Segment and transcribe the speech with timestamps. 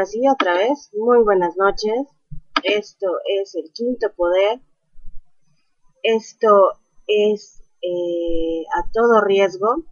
[0.00, 2.08] ahora sí, otra vez, muy buenas noches.
[2.62, 4.58] Esto es el quinto poder.
[6.02, 6.70] Esto
[7.06, 9.84] es eh, a todo riesgo.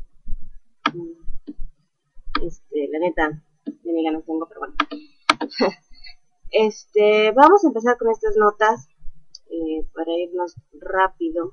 [2.43, 4.75] Este, la neta, ya no tengo, pero bueno.
[6.53, 8.89] este, vamos a empezar con estas notas
[9.51, 11.53] eh, para irnos rápido.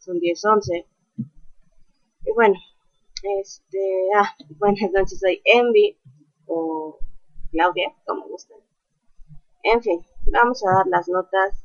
[0.00, 0.86] Son 10-11.
[1.16, 2.56] Y bueno,
[3.22, 5.98] este, ah, buenas noches, soy Envy
[6.50, 6.98] o
[7.52, 8.58] Claudia, como gusten.
[9.62, 11.64] En fin, vamos a dar las notas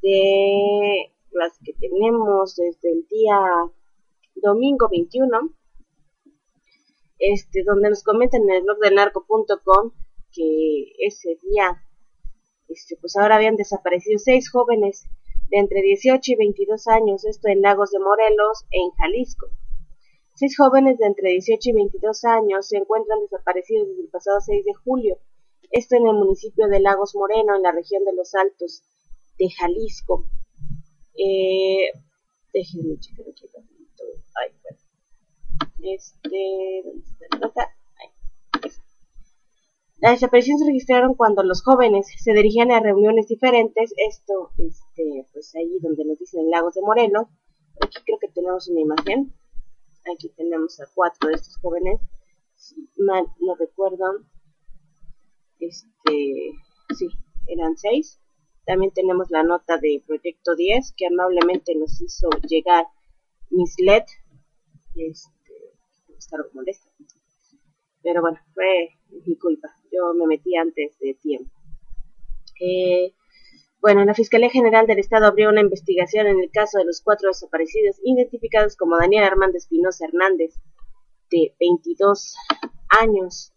[0.00, 3.38] de las que tenemos desde el día
[4.36, 5.54] domingo 21,
[7.18, 9.92] este, donde nos comentan en el blog de narco.com
[10.32, 11.82] que ese día,
[12.68, 15.04] este, pues ahora habían desaparecido seis jóvenes
[15.48, 19.48] de entre 18 y 22 años, esto en Lagos de Morelos, en Jalisco.
[20.38, 24.66] Seis jóvenes de entre 18 y 22 años se encuentran desaparecidos desde el pasado 6
[24.66, 25.18] de julio,
[25.70, 28.82] esto en el municipio de Lagos Moreno, en la región de Los Altos
[29.38, 30.26] de Jalisco.
[31.16, 31.90] Eh,
[32.52, 33.46] déjenme checar aquí
[34.34, 35.94] Ay, bueno.
[35.94, 37.70] Este, ¿dónde está la nota?
[40.00, 45.54] La desaparición se registraron cuando los jóvenes se dirigían a reuniones diferentes, esto, este, pues
[45.56, 47.28] ahí donde nos dicen en Lagos de Morelos.
[47.80, 49.32] Aquí creo que tenemos una imagen.
[50.14, 52.00] Aquí tenemos a cuatro de estos jóvenes.
[52.54, 54.24] Si mal no recuerdo,
[55.58, 56.52] este,
[56.96, 57.08] sí,
[57.48, 58.20] eran seis.
[58.64, 62.86] También tenemos la nota de Proyecto 10 que amablemente nos hizo llegar
[63.50, 64.04] Miss LED.
[64.96, 65.54] Este,
[66.16, 66.88] estar molesta.
[68.02, 68.90] Pero bueno, fue
[69.26, 69.68] mi culpa.
[69.92, 71.50] Yo me metí antes de tiempo.
[72.60, 73.12] Eh,
[73.80, 77.28] bueno, la Fiscalía General del Estado abrió una investigación en el caso de los cuatro
[77.28, 80.54] desaparecidos identificados como Daniel Armando Espinosa Hernández,
[81.30, 82.34] de 22
[83.00, 83.52] años.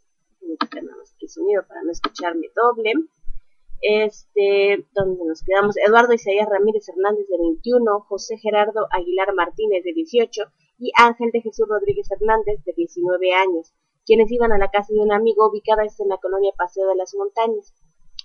[1.28, 2.94] sonido para no escucharme doble.
[3.82, 9.94] Este, donde nos quedamos, Eduardo Isaías Ramírez Hernández de 21, José Gerardo Aguilar Martínez de
[9.94, 10.44] 18
[10.80, 13.74] y Ángel de Jesús Rodríguez Hernández de 19 años,
[14.06, 17.16] quienes iban a la casa de un amigo ubicada en la colonia Paseo de las
[17.16, 17.74] Montañas.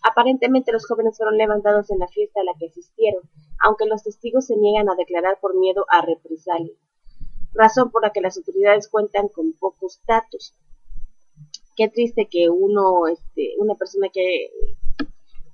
[0.06, 3.22] Aparentemente los jóvenes fueron levantados en la fiesta a la que asistieron,
[3.59, 6.75] aunque los testigos se niegan a declarar por miedo a represalia,
[7.54, 10.54] razón por la que las autoridades cuentan con pocos datos.
[11.75, 14.50] Qué triste que uno, este, una persona que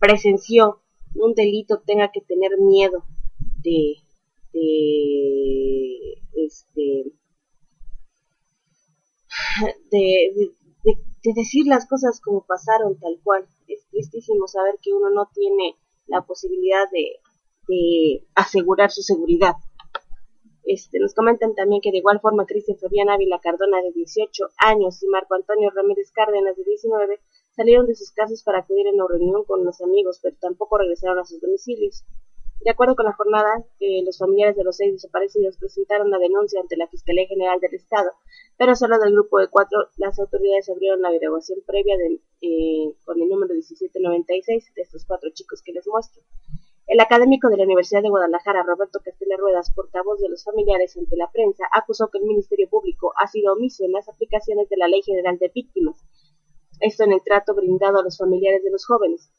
[0.01, 0.81] presenció
[1.15, 3.05] un delito tenga que tener miedo
[3.63, 3.95] de,
[4.53, 7.13] de este
[9.91, 10.51] de,
[10.83, 15.77] de decir las cosas como pasaron tal cual es tristísimo saber que uno no tiene
[16.07, 17.21] la posibilidad de,
[18.35, 19.55] asegurar su seguridad.
[20.65, 25.01] Este, nos comentan también que de igual forma Cristian Fabián Ávila Cardona de 18 años
[25.03, 27.21] y Marco Antonio Ramírez Cárdenas de 19
[27.55, 31.21] salieron de sus casas para acudir a una reunión con los amigos, pero tampoco regresaron
[31.21, 32.05] a sus domicilios.
[32.61, 36.61] De acuerdo con la jornada, eh, los familiares de los seis desaparecidos presentaron la denuncia
[36.61, 38.11] ante la Fiscalía General del Estado,
[38.59, 41.97] pero solo del grupo de cuatro las autoridades abrieron la averiguación previa
[42.43, 46.23] eh, con el número 1796 de estos cuatro chicos que les muestro.
[46.87, 51.17] El académico de la Universidad de Guadalajara, Roberto Castella Ruedas, portavoz de los familiares ante
[51.17, 54.89] la prensa, acusó que el Ministerio Público ha sido omiso en las aplicaciones de la
[54.89, 55.97] Ley General de Víctimas,
[56.81, 59.31] esto en el trato brindado a los familiares de los jóvenes.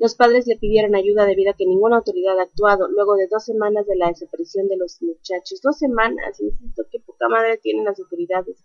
[0.00, 3.44] Los padres le pidieron ayuda debido a que ninguna autoridad ha actuado luego de dos
[3.44, 5.60] semanas de la desaparición de los muchachos.
[5.62, 8.64] Dos semanas, insisto, qué poca madre tienen las autoridades.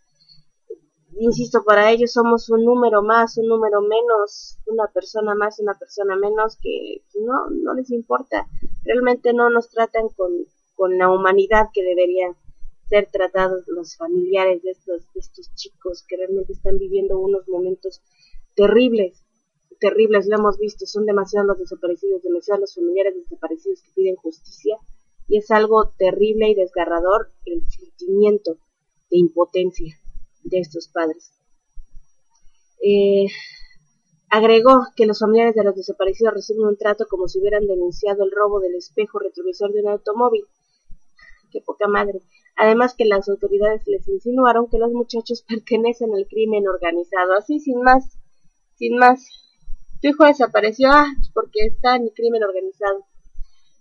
[1.19, 6.15] Insisto, para ellos somos un número más, un número menos, una persona más, una persona
[6.15, 8.47] menos, que no, no les importa.
[8.85, 10.31] Realmente no nos tratan con,
[10.75, 12.37] con la humanidad que deberían
[12.87, 18.01] ser tratados los familiares de estos, de estos chicos que realmente están viviendo unos momentos
[18.55, 19.24] terribles
[19.79, 24.77] terribles, lo hemos visto, son demasiados los desaparecidos, demasiados los familiares desaparecidos que piden justicia
[25.27, 28.57] y es algo terrible y desgarrador el sentimiento
[29.09, 29.95] de impotencia
[30.43, 31.31] de estos padres.
[32.81, 33.27] Eh,
[34.29, 38.31] agregó que los familiares de los desaparecidos reciben un trato como si hubieran denunciado el
[38.31, 40.45] robo del espejo retrovisor de un automóvil.
[41.51, 42.21] Qué poca madre.
[42.57, 47.33] Además que las autoridades les insinuaron que los muchachos pertenecen al crimen organizado.
[47.33, 48.17] Así, sin más,
[48.75, 49.44] sin más,
[50.01, 53.05] tu hijo desapareció, ah, porque está en el crimen organizado.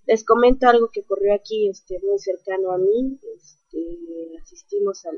[0.07, 3.19] Les comento algo que ocurrió aquí, este, muy cercano a mí.
[3.37, 5.17] Este, asistimos al,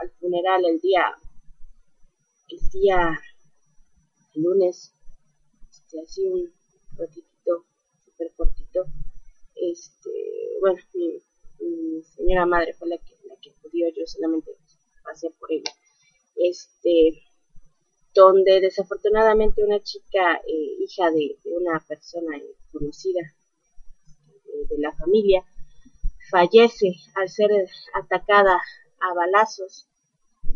[0.00, 1.16] al, funeral el día,
[2.48, 3.20] el día
[4.34, 4.92] lunes,
[5.70, 6.52] este, así un
[6.96, 7.64] ratito,
[8.04, 8.84] súper cortito.
[9.54, 10.10] Este,
[10.60, 10.78] bueno,
[11.60, 14.50] mi, señora madre fue la que, la que acudió, yo solamente
[15.04, 15.72] pasé por ella.
[16.36, 17.22] Este,
[18.14, 22.40] donde desafortunadamente una chica, eh, hija de, una persona
[22.72, 23.20] conocida
[24.46, 25.44] eh, de, la familia,
[26.30, 27.50] fallece al ser
[27.94, 28.60] atacada
[29.00, 29.86] a balazos,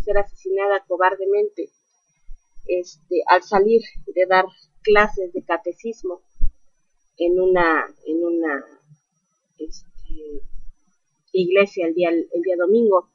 [0.04, 1.70] ser asesinada cobardemente,
[2.66, 4.46] este, al salir de dar
[4.82, 6.22] clases de catecismo
[7.16, 8.64] en una, en una
[9.58, 10.42] este,
[11.32, 13.08] iglesia el día, el día domingo.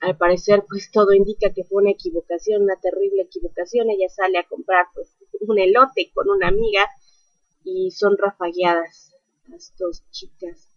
[0.00, 3.90] Al parecer, pues todo indica que fue una equivocación, una terrible equivocación.
[3.90, 6.86] Ella sale a comprar pues un elote con una amiga
[7.64, 9.12] y son rafagueadas
[9.48, 10.70] las dos chicas.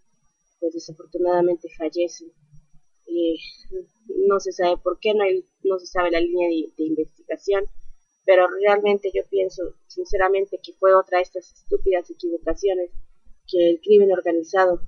[0.59, 2.31] Pues desafortunadamente fallecen.
[3.07, 3.37] Eh,
[4.27, 5.13] no se sabe por qué,
[5.63, 7.69] no, se sabe la línea de investigación
[8.29, 12.91] pero realmente yo pienso sinceramente que fue otra de estas estúpidas equivocaciones
[13.47, 14.83] que el crimen organizado,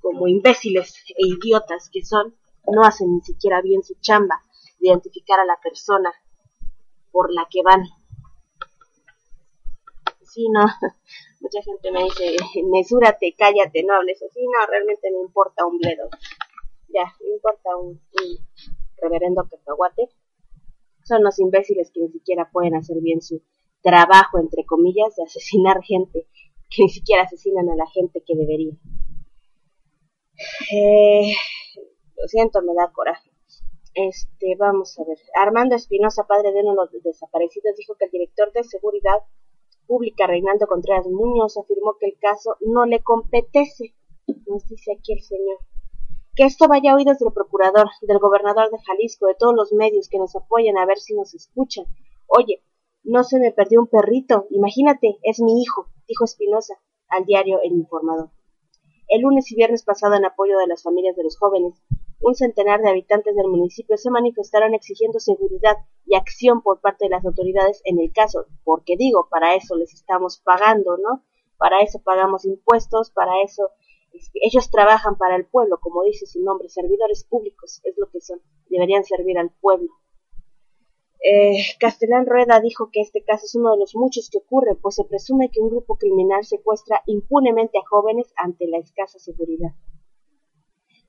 [0.00, 2.34] como imbéciles e idiotas que son,
[2.66, 4.42] no hacen ni siquiera bien su chamba
[4.78, 6.12] de identificar a la persona
[7.10, 7.84] por la que van.
[10.22, 10.64] Sí, no,
[11.40, 16.08] mucha gente me dice, mesúrate, cállate, no hables así, no, realmente me importa un bledo.
[16.88, 18.38] Ya, me importa un, un
[19.00, 20.08] reverendo cacahuate
[21.04, 23.42] son los imbéciles que ni siquiera pueden hacer bien su
[23.82, 26.26] trabajo, entre comillas, de asesinar gente,
[26.70, 28.74] que ni siquiera asesinan a la gente que debería.
[30.72, 31.34] Eh,
[32.22, 33.30] lo siento, me da coraje.
[33.94, 35.18] Este, vamos a ver.
[35.34, 39.18] Armando Espinosa, padre de uno de los desaparecidos, dijo que el director de seguridad
[39.88, 43.94] pública, Reinaldo Contreras Muñoz, afirmó que el caso no le competece.
[44.46, 45.58] Nos dice aquí el señor.
[46.36, 50.08] Que esto vaya a oídos del procurador, del gobernador de Jalisco, de todos los medios
[50.08, 51.86] que nos apoyan a ver si nos escuchan.
[52.28, 52.62] Oye,
[53.02, 56.74] no se me perdió un perrito, imagínate, es mi hijo, dijo Espinosa
[57.08, 58.30] al diario El Informador.
[59.08, 61.82] El lunes y viernes pasado, en apoyo de las familias de los jóvenes,
[62.22, 65.76] un centenar de habitantes del municipio se manifestaron exigiendo seguridad
[66.06, 69.92] y acción por parte de las autoridades en el caso, porque digo, para eso les
[69.92, 71.22] estamos pagando, ¿no?
[71.58, 73.70] Para eso pagamos impuestos, para eso
[74.34, 78.40] ellos trabajan para el pueblo, como dice su nombre, servidores públicos, es lo que son,
[78.68, 79.88] deberían servir al pueblo.
[81.24, 84.96] Eh, Castellán Rueda dijo que este caso es uno de los muchos que ocurre, pues
[84.96, 89.70] se presume que un grupo criminal secuestra impunemente a jóvenes ante la escasa seguridad.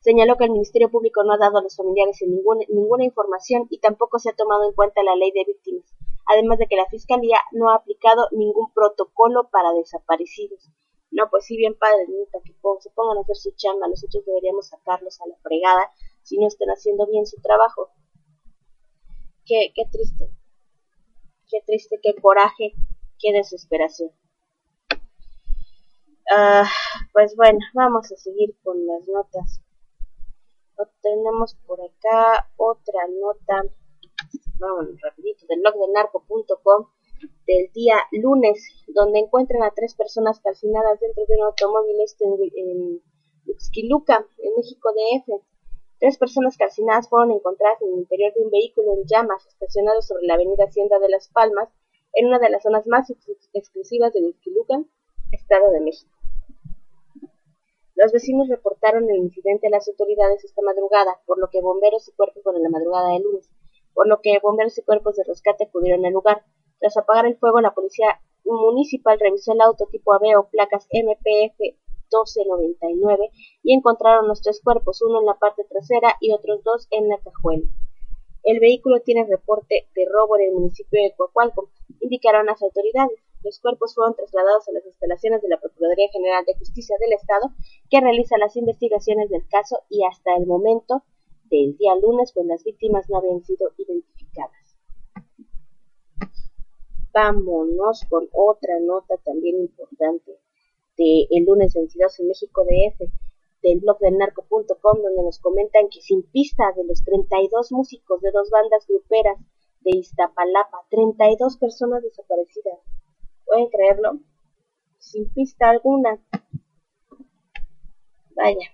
[0.03, 4.19] Señaló que el Ministerio Público no ha dado a los familiares ninguna información y tampoco
[4.19, 5.85] se ha tomado en cuenta la ley de víctimas,
[6.25, 10.69] además de que la Fiscalía no ha aplicado ningún protocolo para desaparecidos,
[11.13, 12.51] no, pues sí, bien padre, que
[12.81, 15.91] se pongan a hacer su chamba, nosotros deberíamos sacarlos a la fregada
[16.23, 17.91] si no están haciendo bien su trabajo.
[19.45, 20.31] Qué, qué triste,
[21.51, 22.73] qué triste, qué coraje,
[23.19, 24.11] qué desesperación.
[26.31, 26.67] Ah,
[27.13, 29.61] pues bueno, vamos a seguir con las notas.
[31.01, 33.69] Tenemos por acá otra nota,
[34.59, 36.87] vamos rapidito, del blog de narco.com
[37.47, 41.95] del día lunes, donde encuentran a tres personas calcinadas dentro de un automóvil
[42.55, 43.01] en,
[43.45, 45.41] Uxquiluca, en México DF.
[45.99, 50.25] Tres personas calcinadas fueron encontradas en el interior de un vehículo en llamas estacionado sobre
[50.25, 51.69] la avenida Hacienda de las Palmas,
[52.13, 53.09] en una de las zonas más
[53.53, 54.83] exclusivas de Uxquiluca,
[55.31, 56.12] Estado de México.
[57.95, 62.11] Los vecinos reportaron el incidente a las autoridades esta madrugada, por lo que bomberos y
[62.13, 63.49] cuerpos, bueno, la madrugada del lunes,
[63.93, 66.43] por lo que bomberos y cuerpos de rescate acudieron al lugar.
[66.79, 73.29] Tras apagar el fuego, la policía municipal revisó el auto tipo Aveo, placas MPF 1299,
[73.63, 77.19] y encontraron los tres cuerpos, uno en la parte trasera y otros dos en la
[77.19, 77.67] cajuela.
[78.43, 81.69] El vehículo tiene reporte de robo en el municipio de Coacualco,
[82.01, 83.22] indicaron las autoridades.
[83.43, 87.51] Los cuerpos fueron trasladados a las instalaciones de la Procuraduría General de Justicia del Estado,
[87.89, 91.03] que realiza las investigaciones del caso y hasta el momento
[91.49, 94.77] del día lunes, pues las víctimas no habían sido identificadas.
[97.13, 100.39] Vámonos con otra nota también importante
[100.97, 103.11] de el lunes 22 en México DF
[103.61, 108.31] del blog del narco.com donde nos comentan que sin pista de los 32 músicos de
[108.31, 109.37] dos bandas gruperas
[109.81, 112.79] de Iztapalapa, 32 personas desaparecidas.
[113.53, 114.19] ¿Pueden creerlo?
[114.97, 116.19] Sin pista alguna.
[118.35, 118.67] Vaya.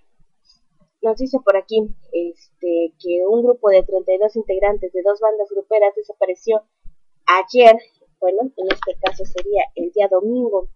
[1.01, 5.93] Nos dice por aquí este, que un grupo de 32 integrantes de dos bandas gruperas
[5.95, 6.63] desapareció
[7.25, 7.75] ayer
[8.21, 10.69] bueno, en este caso sería el día domingo,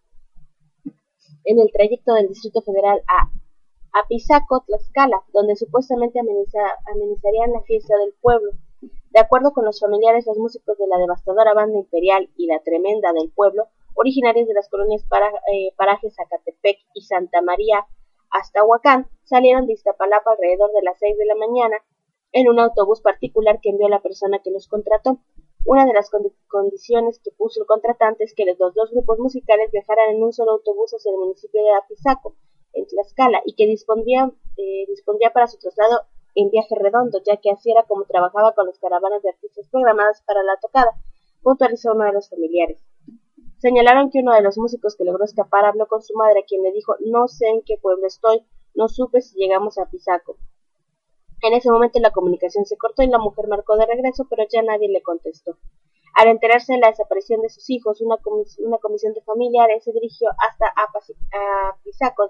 [1.46, 3.32] en el trayecto del Distrito Federal a
[4.02, 8.52] Apizaco, Tlaxcala, donde supuestamente amenizarían la fiesta del pueblo.
[9.12, 13.14] De acuerdo con los familiares, los músicos de la devastadora banda imperial y la tremenda
[13.14, 17.86] del pueblo, originarios de las colonias para, eh, parajes Zacatepec y Santa María
[18.30, 21.78] hasta Huacán, salieron de Iztapalapa alrededor de las seis de la mañana
[22.32, 25.20] en un autobús particular que envió la persona que los contrató.
[25.66, 26.10] Una de las
[26.48, 30.54] condiciones que puso el contratante es que los dos grupos musicales viajaran en un solo
[30.54, 32.36] autobús hacia el municipio de Apizaco,
[32.74, 34.86] en Tlaxcala, y que dispondría, eh,
[35.34, 36.02] para su traslado
[36.36, 40.22] en viaje redondo, ya que así era como trabajaba con las caravanas de artistas programadas
[40.26, 40.92] para la tocada,
[41.44, 42.80] puntualizó uno de los familiares.
[43.64, 46.74] Señalaron que uno de los músicos que logró escapar habló con su madre, quien le
[46.74, 50.36] dijo no sé en qué pueblo estoy, no supe si llegamos a Pisaco.
[51.42, 54.62] En ese momento la comunicación se cortó y la mujer marcó de regreso, pero ya
[54.64, 55.56] nadie le contestó.
[56.14, 60.66] Al enterarse de la desaparición de sus hijos, una, comisión de familiares se dirigió hasta
[61.72, 62.30] Apizaco,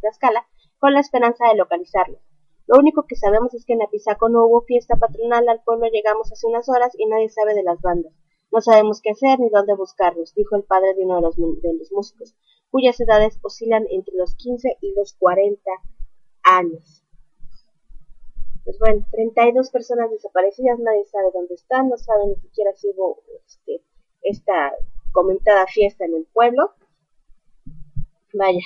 [0.00, 0.46] Tlaxcala,
[0.78, 2.22] con la esperanza de localizarlos.
[2.68, 6.32] Lo único que sabemos es que en Apizaco no hubo fiesta patronal, al pueblo llegamos
[6.32, 8.14] hace unas horas y nadie sabe de las bandas.
[8.52, 11.72] No sabemos qué hacer ni dónde buscarlos, dijo el padre de uno de los, de
[11.72, 12.34] los músicos,
[12.70, 15.58] cuyas edades oscilan entre los 15 y los 40
[16.42, 17.02] años.
[18.64, 23.22] Pues bueno, 32 personas desaparecidas, nadie sabe dónde están, no sabe ni siquiera si hubo
[23.46, 23.82] este,
[24.20, 24.74] esta
[25.12, 26.74] comentada fiesta en el pueblo.
[28.34, 28.64] Vaya,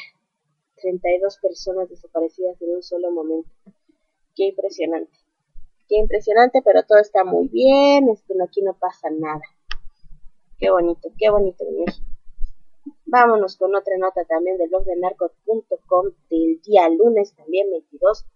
[0.82, 3.50] 32 personas desaparecidas en un solo momento.
[4.34, 5.16] Qué impresionante.
[5.88, 9.42] Qué impresionante, pero todo está muy bien, este, aquí no pasa nada.
[10.58, 12.06] Qué bonito, qué bonito en México.
[13.04, 18.26] Vámonos con otra nota también del blog de narcos.com del día lunes, también 22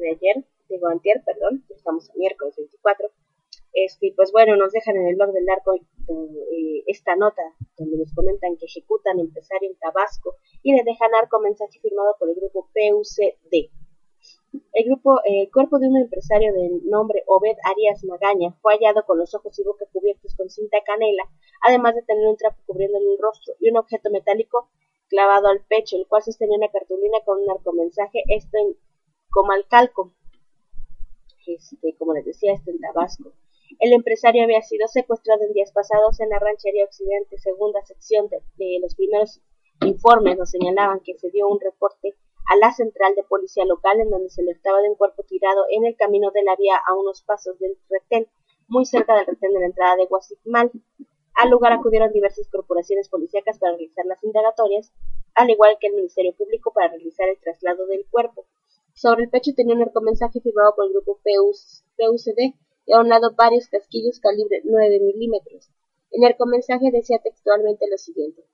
[0.00, 3.08] de ayer digo antier, perdón, estamos a miércoles 24,
[3.72, 7.42] este, pues bueno, nos dejan en el blog del narco eh, esta nota
[7.76, 12.28] donde nos comentan que ejecutan empresario en Tabasco y le dejan narco mensaje firmado por
[12.28, 13.70] el grupo PUCD.
[14.72, 19.18] El grupo, el cuerpo de un empresario de nombre Obed Arias Magaña fue hallado con
[19.18, 21.24] los ojos y boca cubiertos con cinta canela,
[21.66, 24.70] además de tener un trapo cubriéndole el rostro y un objeto metálico
[25.08, 28.76] clavado al pecho, el cual sostenía una cartulina con un narcomensaje, esto en
[29.30, 30.14] Comalcalco,
[31.46, 33.32] este, como les decía, está en Tabasco.
[33.80, 38.78] El empresario había sido secuestrado en días pasados en la ranchería Occidente, segunda sección de,
[38.80, 39.40] los primeros
[39.80, 42.14] informes nos señalaban que se dio un reporte
[42.46, 45.86] a la central de policía local en donde se alertaba de un cuerpo tirado en
[45.86, 48.28] el camino de la vía a unos pasos del retén,
[48.68, 50.70] muy cerca del retén de la entrada de Guasimal.
[51.34, 54.92] Al lugar acudieron diversas corporaciones policíacas para realizar las indagatorias,
[55.34, 58.46] al igual que el Ministerio Público para realizar el traslado del cuerpo.
[58.92, 62.54] Sobre el pecho tenía un narcomensaje firmado por el grupo PUCD
[62.86, 65.70] y a un lado varios casquillos calibre 9 milímetros.
[66.12, 68.44] El narcomensaje decía textualmente lo siguiente.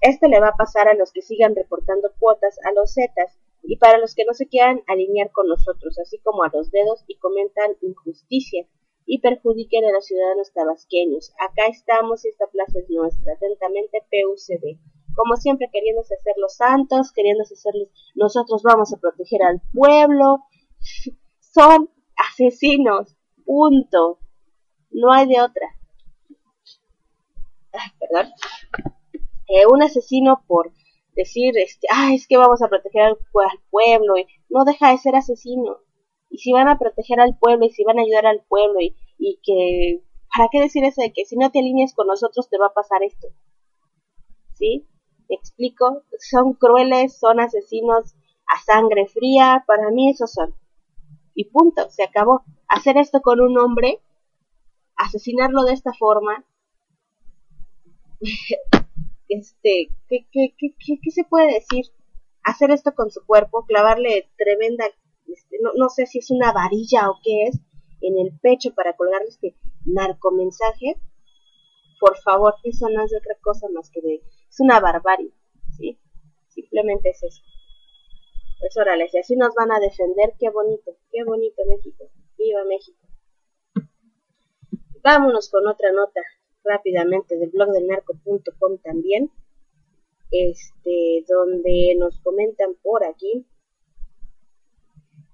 [0.00, 3.76] Esto le va a pasar a los que sigan reportando cuotas a los Zetas y
[3.76, 7.16] para los que no se quieran alinear con nosotros, así como a los dedos y
[7.16, 8.66] comentan injusticia
[9.06, 11.32] y perjudiquen a los ciudadanos tabasqueños.
[11.38, 13.34] Acá estamos y esta plaza es nuestra.
[13.34, 14.78] Atentamente PUCD
[15.14, 20.44] como siempre queriéndose hacer los santos, queriéndose ser los, nosotros vamos a proteger al pueblo,
[21.40, 24.18] son asesinos, punto,
[24.90, 25.68] no hay de otra.
[27.98, 28.32] perdón.
[29.48, 30.72] Eh, un asesino por
[31.14, 33.18] decir, este, ah, es que vamos a proteger al,
[33.70, 35.78] pueblo, y no deja de ser asesino.
[36.30, 38.96] Y si van a proteger al pueblo y si van a ayudar al pueblo y,
[39.18, 40.02] y que,
[40.34, 42.74] ¿para qué decir eso de que si no te alineas con nosotros te va a
[42.74, 43.28] pasar esto?
[44.54, 44.88] ¿Sí?
[45.28, 48.14] explico, son crueles, son asesinos
[48.46, 50.54] a sangre fría, para mí esos son.
[51.34, 52.44] Y punto, se acabó.
[52.68, 54.00] Hacer esto con un hombre,
[54.96, 56.44] asesinarlo de esta forma,
[59.28, 61.86] este, ¿qué, qué, qué, qué, se puede decir?
[62.42, 64.84] Hacer esto con su cuerpo, clavarle tremenda,
[65.26, 67.58] este, no, no sé si es una varilla o qué es,
[68.00, 70.96] en el pecho para colgarle este narcomensaje,
[71.98, 75.32] por favor, eso no es de otra cosa más que de es una barbarie,
[75.76, 75.98] ¿sí?
[76.48, 77.42] Simplemente es eso.
[78.60, 82.10] Pues órale, si así nos van a defender, qué bonito, qué bonito México.
[82.38, 82.98] Viva México.
[85.02, 86.20] Vámonos con otra nota
[86.64, 89.30] rápidamente del blog del narco.com también,
[90.30, 93.46] este, donde nos comentan por aquí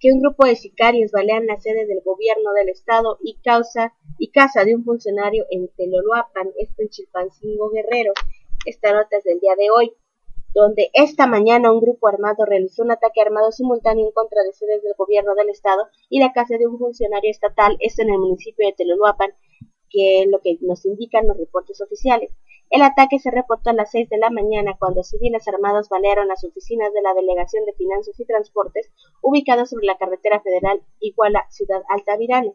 [0.00, 4.30] que un grupo de sicarios balean la sede del gobierno del estado y causa y
[4.30, 8.12] casa de un funcionario en Teloloapan, esto en Chilpancingo Guerrero,
[8.64, 9.92] esta nota es del día de hoy,
[10.54, 14.82] donde esta mañana un grupo armado realizó un ataque armado simultáneo en contra de sedes
[14.82, 18.66] del gobierno del estado y la casa de un funcionario estatal, esto en el municipio
[18.66, 19.30] de Teloluapan,
[19.90, 22.32] que es lo que nos indican los reportes oficiales.
[22.70, 26.44] El ataque se reportó a las 6 de la mañana cuando civiles armados balearon las
[26.44, 28.90] oficinas de la Delegación de Finanzas y Transportes
[29.22, 32.54] ubicadas sobre la carretera federal Iguala Ciudad Altavirano.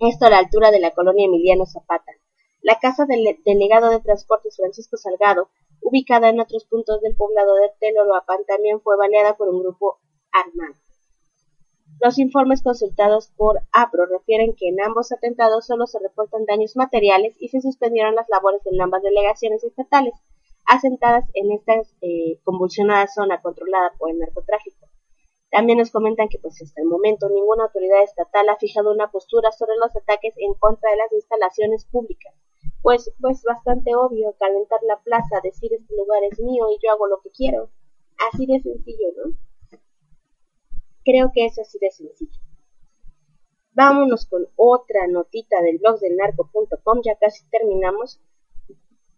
[0.00, 2.12] Esto a la altura de la colonia Emiliano Zapata.
[2.62, 7.70] La casa del delegado de Transportes Francisco Salgado, ubicada en otros puntos del poblado de
[7.78, 9.98] Teloloapan, también fue baleada por un grupo
[10.32, 10.74] armado.
[12.00, 17.36] Los informes consultados por APRO refieren que en ambos atentados solo se reportan daños materiales
[17.38, 20.14] y se suspendieron las labores en ambas delegaciones estatales,
[20.66, 24.86] asentadas en esta eh, convulsionada zona controlada por el narcotráfico.
[25.50, 29.52] También nos comentan que pues hasta el momento ninguna autoridad estatal ha fijado una postura
[29.52, 32.34] sobre los ataques en contra de las instalaciones públicas.
[32.82, 37.06] Pues, pues bastante obvio calentar la plaza, decir este lugar es mío y yo hago
[37.06, 37.70] lo que quiero.
[38.30, 39.32] Así de sencillo, ¿no?
[41.04, 42.40] Creo que es así de sencillo.
[43.72, 48.20] Vámonos con otra notita del blog del narco.com, ya casi terminamos.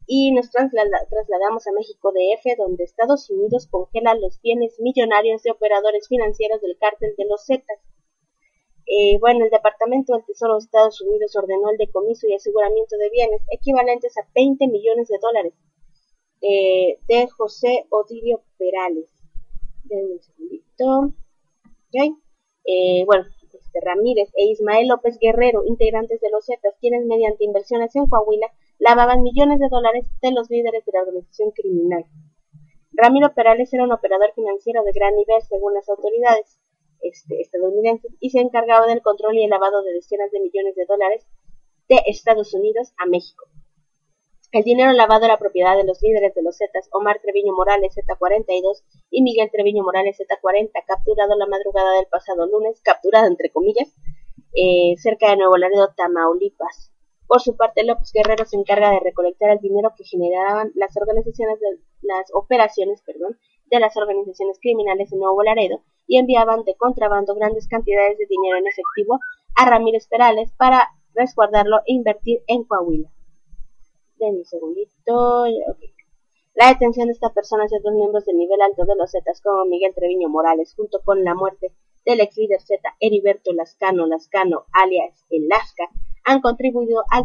[0.07, 6.09] Y nos trasladamos a México DF, donde Estados Unidos congela los bienes millonarios de operadores
[6.09, 7.79] financieros del cártel de los Zetas.
[8.87, 13.11] Eh, bueno, el Departamento del Tesoro de Estados Unidos ordenó el decomiso y aseguramiento de
[13.11, 15.55] bienes equivalentes a 20 millones de dólares
[16.41, 19.11] eh, de José Odilio Perales.
[19.85, 21.26] Denme un segundito.
[22.65, 27.95] Eh, bueno, este, Ramírez e Ismael López Guerrero, integrantes de los Zetas, quienes mediante inversiones
[27.95, 28.49] en Coahuila
[28.79, 32.05] lavaban millones de dólares de los líderes de la organización criminal.
[32.93, 36.59] Ramiro Perales era un operador financiero de gran nivel según las autoridades
[37.03, 40.87] este, estadounidenses y se encargaba del control y el lavado de decenas de millones de
[40.87, 41.27] dólares
[41.89, 43.47] de Estados Unidos a México.
[44.57, 48.85] El dinero lavado era propiedad de los líderes de los Zetas, Omar Treviño Morales Z42
[49.11, 53.95] y Miguel Treviño Morales Z40, capturado la madrugada del pasado lunes, capturado entre comillas,
[54.55, 56.91] eh, cerca de Nuevo Laredo, Tamaulipas.
[57.27, 61.61] Por su parte, López Guerrero se encarga de recolectar el dinero que generaban las organizaciones
[61.61, 67.69] de las operaciones, de las organizaciones criminales en Nuevo Laredo y enviaban de contrabando grandes
[67.69, 69.21] cantidades de dinero en efectivo
[69.55, 73.11] a Ramírez Perales para resguardarlo e invertir en Coahuila
[74.19, 75.45] de un segundito.
[76.55, 79.67] La detención de esta persona y dos miembros del nivel alto de los Zetas, como
[79.67, 81.73] Miguel Treviño Morales, junto con la muerte
[82.07, 85.49] del ex líder Z, Heriberto Lascano Lascano, alias El
[86.25, 87.25] han contribuido al,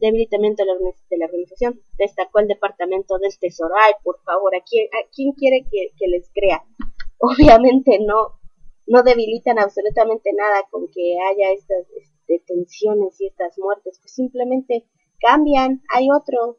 [0.00, 3.74] debilitamiento de la, organización, destacó el Departamento del Tesoro.
[3.78, 6.64] Ay, por favor, ¿a quién, quién quiere que, que, les crea?
[7.18, 8.38] Obviamente no,
[8.86, 11.86] no debilitan absolutamente nada con que haya estas
[12.26, 14.86] detenciones y estas muertes, pues simplemente
[15.22, 16.58] cambian, hay otro,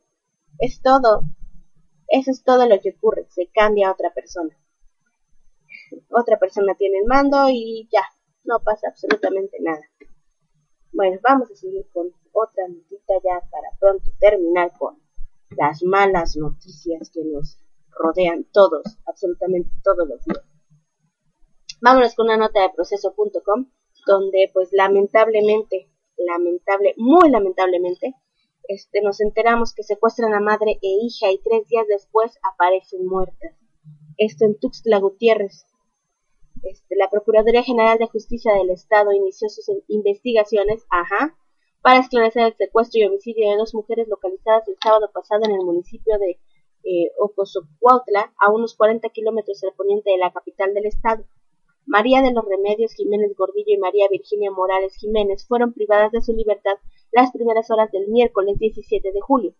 [0.60, 1.24] es todo.
[2.08, 4.58] Eso es todo lo que ocurre, se cambia a otra persona.
[6.10, 8.04] Otra persona tiene el mando y ya,
[8.44, 9.82] no pasa absolutamente nada.
[10.92, 15.00] Bueno, vamos a seguir con otra notita ya para pronto terminar con
[15.58, 17.58] las malas noticias que nos
[17.90, 20.44] rodean todos, absolutamente todos los días.
[21.82, 23.68] Vámonos con una nota de proceso.com
[24.06, 28.16] donde pues lamentablemente, lamentable, muy lamentablemente,
[28.68, 33.54] este, nos enteramos que secuestran a madre e hija y tres días después aparecen muertas.
[34.18, 35.66] Esto en Tuxtla Gutiérrez.
[36.64, 41.38] Este, la Procuraduría General de Justicia del Estado inició sus investigaciones, ajá,
[41.82, 45.66] para esclarecer el secuestro y homicidio de dos mujeres localizadas el sábado pasado en el
[45.66, 46.40] municipio de
[46.86, 47.12] eh,
[48.40, 51.26] a unos 40 kilómetros al poniente de la capital del estado.
[51.86, 56.34] María de los Remedios Jiménez Gordillo y María Virginia Morales Jiménez fueron privadas de su
[56.34, 56.78] libertad
[57.12, 59.54] las primeras horas del miércoles 17 de julio.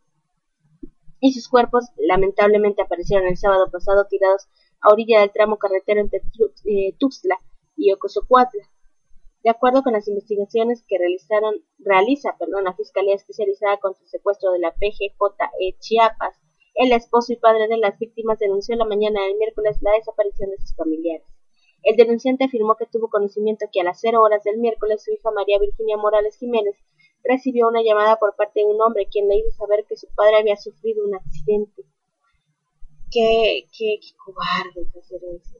[1.20, 4.48] Y sus cuerpos lamentablemente aparecieron el sábado pasado tirados
[4.82, 6.22] a orilla del tramo carretero entre
[6.66, 7.40] eh, Tuxtla
[7.76, 8.70] y Ocosocuatla.
[9.44, 14.60] De acuerdo con las investigaciones que realizaron, realiza la Fiscalía Especializada contra el Secuestro de
[14.60, 16.38] la PGJE Chiapas,
[16.76, 20.58] el esposo y padre de las víctimas denunció la mañana del miércoles la desaparición de
[20.58, 21.28] sus familiares.
[21.84, 25.32] El denunciante afirmó que tuvo conocimiento que a las cero horas del miércoles su hija
[25.32, 26.76] María Virginia Morales Jiménez
[27.24, 30.38] recibió una llamada por parte de un hombre quien le hizo saber que su padre
[30.38, 31.84] había sufrido un accidente.
[33.12, 35.58] Qué, qué, qué cobarde hacer eso.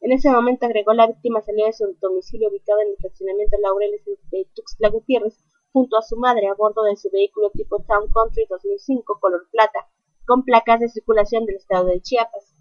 [0.00, 4.04] En ese momento agregó la víctima salió de su domicilio ubicado en el fraccionamiento Laureles
[4.30, 8.46] de Tuxtla Gutiérrez junto a su madre a bordo de su vehículo tipo Town Country
[8.48, 9.88] 2005 color plata
[10.26, 12.54] con placas de circulación del estado de Chiapas.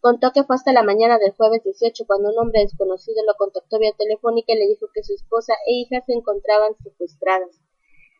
[0.00, 3.78] Contó que fue hasta la mañana del jueves 18 cuando un hombre desconocido lo contactó
[3.78, 7.60] vía telefónica y le dijo que su esposa e hija se encontraban secuestradas.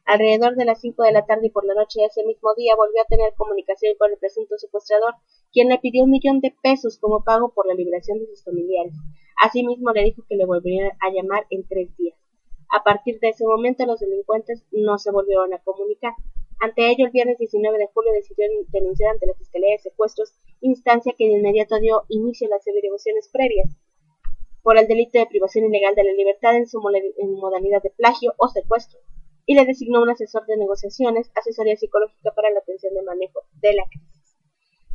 [0.04, 2.76] Alrededor de las cinco de la tarde y por la noche de ese mismo día
[2.76, 5.14] volvió a tener comunicación con el presunto secuestrador,
[5.52, 8.92] quien le pidió un millón de pesos como pago por la liberación de sus familiares.
[9.42, 12.18] Asimismo le dijo que le volvería a llamar en tres días.
[12.68, 16.12] A partir de ese momento los delincuentes no se volvieron a comunicar.
[16.60, 21.14] Ante ello, el viernes 19 de julio decidió denunciar ante la Fiscalía de Secuestros, instancia
[21.16, 23.78] que de inmediato dio inicio a las averiguaciones previas
[24.62, 28.48] por el delito de privación ilegal de la libertad en su modalidad de plagio o
[28.48, 29.00] secuestro,
[29.46, 33.72] y le designó un asesor de negociaciones, asesoría psicológica para la atención de manejo de
[33.72, 34.36] la crisis.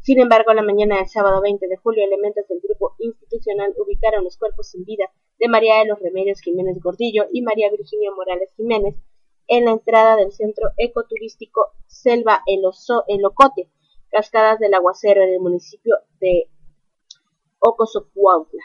[0.04, 4.38] Sin embargo, la mañana del sábado 20 de julio, elementos del grupo institucional ubicaron los
[4.38, 8.95] cuerpos sin vida de María de los Remedios Jiménez Gordillo y María Virginia Morales Jiménez
[9.47, 13.69] en la entrada del centro ecoturístico Selva El, Oso, el Ocote,
[14.10, 16.49] Cascadas del Aguacero, en el municipio de
[17.60, 18.63] Ocosocuautla.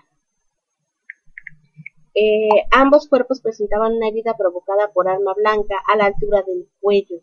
[2.14, 7.20] Eh, ambos cuerpos presentaban una herida provocada por arma blanca a la altura del cuello.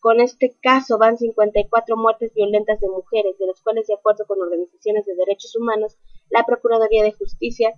[0.00, 4.40] Con este caso van 54 muertes violentas de mujeres, de las cuales, de acuerdo con
[4.40, 5.98] organizaciones de derechos humanos,
[6.30, 7.74] la Procuraduría de Justicia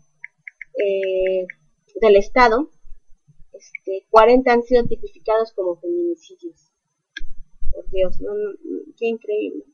[0.75, 1.47] eh,
[2.01, 2.69] del Estado,
[3.61, 6.73] este, 40 han sido tipificados como feminicidios.
[7.73, 8.19] Por Dios,
[8.97, 9.65] qué increíble.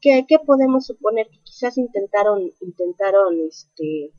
[0.00, 1.28] ¿Qué, ¿Qué, podemos suponer?
[1.28, 4.12] Que quizás intentaron, intentaron este,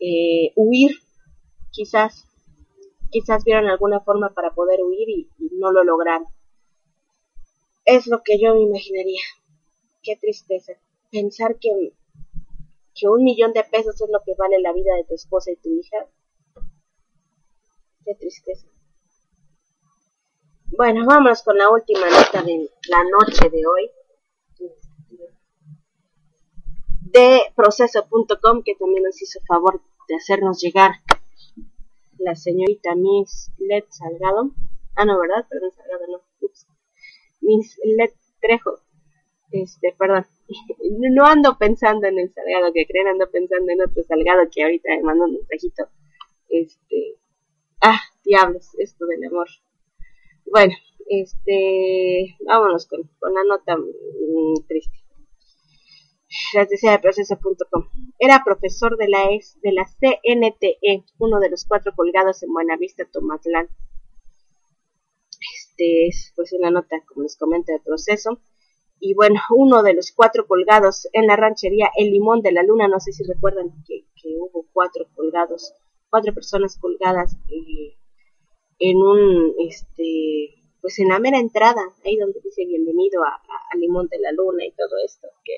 [0.00, 0.92] eh, huir,
[1.70, 2.24] quizás,
[3.10, 6.28] quizás vieron alguna forma para poder huir y, no lo lograron.
[7.84, 9.22] Es lo que yo me imaginaría.
[10.02, 10.72] Qué tristeza.
[11.10, 11.92] Pensar que,
[12.94, 15.56] que un millón de pesos es lo que vale la vida de tu esposa y
[15.56, 16.06] tu hija.
[18.04, 18.66] Qué tristeza.
[20.76, 23.90] Bueno, vámonos con la última nota de la noche de hoy
[27.14, 30.96] de proceso.com que también nos hizo favor de hacernos llegar
[32.18, 34.50] la señorita Miss Led Salgado.
[34.96, 35.46] Ah, no, ¿verdad?
[35.48, 36.20] Perdón, Salgado, no.
[36.40, 36.66] Ups.
[37.40, 38.80] Miss Led Trejo.
[39.50, 40.26] Este, perdón.
[40.90, 44.90] No ando pensando en el Salgado que creen, ando pensando en otro Salgado que ahorita
[44.96, 45.88] me mandó un mensajito.
[46.48, 47.18] Este.
[47.86, 49.48] Ah, diablos, esto del amor.
[50.46, 50.74] Bueno,
[51.08, 52.36] este.
[52.46, 55.04] Vámonos con, con la nota mm, triste
[56.54, 57.88] las decía de proceso.com.
[58.18, 63.04] Era profesor de la, ex, de la CNTE, uno de los cuatro colgados en Buenavista,
[63.04, 63.68] Tomatlán.
[65.56, 68.40] Este es pues una nota, como les comento, de proceso.
[69.00, 72.88] Y bueno, uno de los cuatro colgados en la ranchería El Limón de la Luna,
[72.88, 74.04] no sé si recuerdan que,
[74.38, 75.74] hubo cuatro colgados,
[76.14, 77.96] cuatro personas colgadas eh,
[78.78, 83.42] en un, este, pues en la mera entrada, ahí donde dice bienvenido a,
[83.76, 85.54] Limón de la Luna y todo esto, que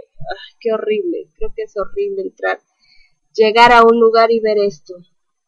[0.59, 2.59] qué horrible, creo que es horrible entrar,
[3.35, 4.95] llegar a un lugar y ver esto,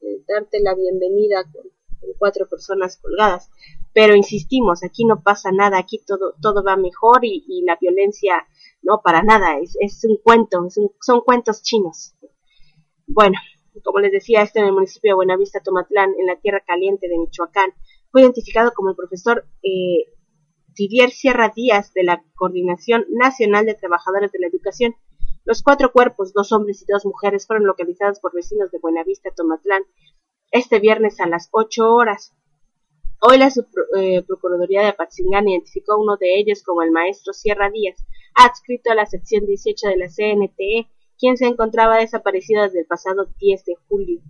[0.02, 1.62] eh, darte la bienvenida con,
[2.18, 3.48] cuatro personas colgadas,
[3.94, 8.46] pero insistimos, aquí no pasa nada, aquí todo, todo va mejor y, la violencia
[8.82, 10.68] no para nada, es, es un cuento,
[11.00, 12.14] son cuentos chinos.
[13.06, 13.38] Bueno,
[13.84, 17.18] como les decía, esto en el municipio de Buenavista, Tomatlán, en la tierra caliente de
[17.18, 17.72] Michoacán,
[18.10, 20.12] fue identificado como el profesor eh,
[20.74, 24.94] Tibier Sierra Díaz de la Coordinación Nacional de Trabajadores de la Educación.
[25.44, 29.82] Los cuatro cuerpos, dos hombres y dos mujeres, fueron localizados por vecinos de Buenavista, Tomatlán,
[30.50, 32.34] este viernes a las 8 horas.
[33.20, 33.50] Hoy la
[33.98, 38.92] eh, Procuraduría de Apatzingán identificó a uno de ellos como el maestro Sierra Díaz, adscrito
[38.92, 40.88] a la sección 18 de la CNTE,
[41.18, 44.20] quien se encontraba desaparecido desde el pasado 10 de julio.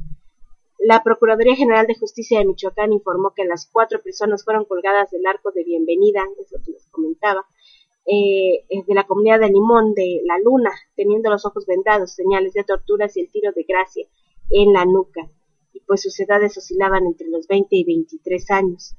[0.78, 5.26] La Procuraduría General de Justicia de Michoacán informó que las cuatro personas fueron colgadas del
[5.26, 7.44] arco de bienvenida, es lo que les comentaba,
[8.06, 12.64] eh, de la comunidad de Limón de La Luna, teniendo los ojos vendados, señales de
[12.64, 14.06] torturas y el tiro de gracia
[14.50, 15.28] en la nuca,
[15.72, 18.94] y pues sus edades oscilaban entre los 20 y 23 años.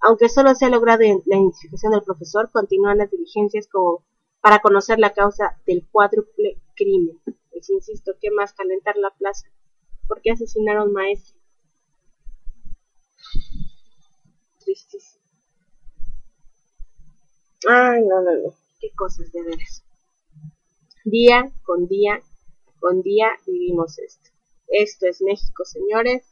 [0.00, 4.02] Aunque solo se ha logrado la identificación del profesor, continúan las diligencias como
[4.40, 7.20] para conocer la causa del cuádruple crimen.
[7.50, 9.48] Pues insisto, ¿qué más calentar la plaza?
[10.06, 11.38] ¿Por qué asesinaron maestro?
[14.60, 15.24] Tristísimo.
[17.68, 18.54] Ay, no, no, no.
[18.80, 19.84] Qué cosas de veras.
[21.04, 22.22] Día con día
[22.80, 24.30] con día vivimos esto.
[24.68, 26.27] Esto es México, señores.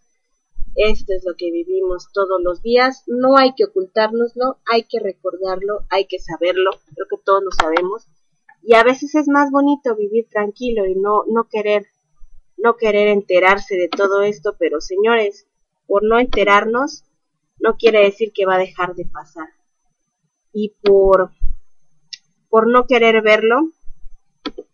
[0.77, 3.03] Esto es lo que vivimos todos los días.
[3.07, 6.71] No hay que ocultárnoslo, hay que recordarlo, hay que saberlo.
[6.95, 8.07] Creo que todos lo sabemos.
[8.63, 11.87] Y a veces es más bonito vivir tranquilo y no, no querer
[12.59, 15.47] no querer enterarse de todo esto, pero señores,
[15.87, 17.05] por no enterarnos,
[17.59, 19.49] no quiere decir que va a dejar de pasar.
[20.53, 21.33] Y por,
[22.49, 23.73] por no querer verlo,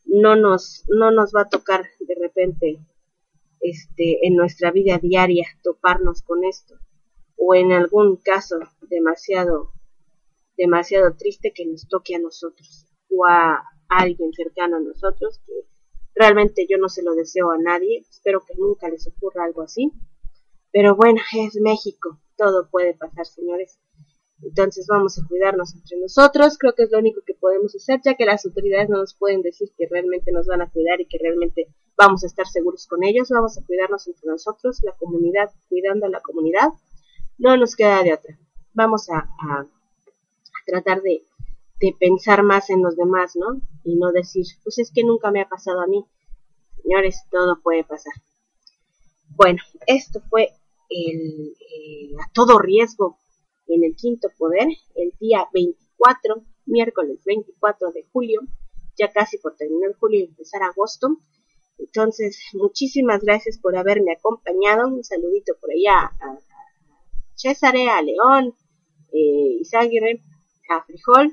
[0.06, 2.78] no nos, no nos va a tocar de repente
[3.62, 6.75] este, en nuestra vida diaria toparnos con esto.
[7.37, 9.72] O en algún caso demasiado,
[10.57, 15.53] demasiado triste que nos toque a nosotros o a alguien cercano a nosotros que
[16.14, 19.90] Realmente yo no se lo deseo a nadie, espero que nunca les ocurra algo así.
[20.70, 23.79] Pero bueno, es México, todo puede pasar, señores.
[24.42, 28.14] Entonces vamos a cuidarnos entre nosotros, creo que es lo único que podemos hacer, ya
[28.14, 31.18] que las autoridades no nos pueden decir que realmente nos van a cuidar y que
[31.18, 31.68] realmente
[32.06, 36.10] vamos a estar seguros con ellos, vamos a cuidarnos entre nosotros, la comunidad, cuidando a
[36.10, 36.68] la comunidad,
[37.38, 38.38] no nos queda de otra.
[38.74, 39.66] Vamos a, a
[40.66, 41.24] tratar de,
[41.80, 43.60] de pensar más en los demás, ¿no?
[43.84, 46.04] Y no decir, pues es que nunca me ha pasado a mí.
[46.82, 48.14] Señores, todo puede pasar.
[49.36, 50.50] Bueno, esto fue
[50.88, 53.18] el, eh, a todo riesgo
[53.68, 58.40] en el quinto poder, el día 24, miércoles 24 de julio,
[58.98, 61.16] ya casi por terminar julio y empezar agosto.
[61.78, 64.88] Entonces, muchísimas gracias por haberme acompañado.
[64.88, 66.38] Un saludito por allá a,
[67.35, 68.54] César, a León,
[69.12, 69.61] eh,
[70.68, 71.32] a Frijol,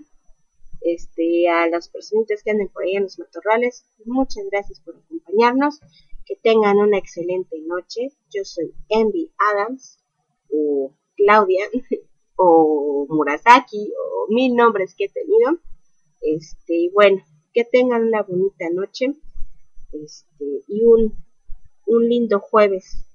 [0.82, 3.86] este, a las personitas que anden por ahí en los matorrales.
[4.06, 5.80] Muchas gracias por acompañarnos.
[6.26, 8.10] Que tengan una excelente noche.
[8.30, 10.00] Yo soy Envy Adams,
[10.52, 11.66] o Claudia,
[12.36, 15.60] o Murasaki, o mil nombres que he tenido.
[16.22, 17.24] Este, bueno,
[17.54, 19.16] que tengan una bonita noche.
[19.92, 21.16] Este, y un,
[21.88, 23.06] un lindo jueves,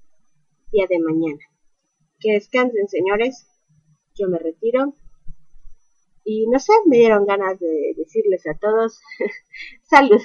[0.71, 1.39] día de mañana.
[2.19, 3.47] Que descansen, señores.
[4.15, 4.93] Yo me retiro.
[6.23, 8.99] Y no sé, me dieron ganas de decirles a todos
[9.83, 10.21] salud.